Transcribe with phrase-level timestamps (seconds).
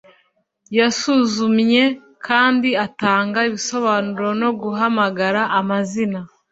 [0.77, 1.83] yasuzumye
[2.27, 6.19] kandi atanga ibisobanuro no guhamagara amazina